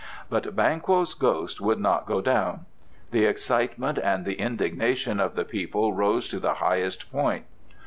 [0.31, 2.65] "But Banquo's ghost would not go down!"
[3.11, 7.45] The excitement and the indignation of the people rose to the highest point.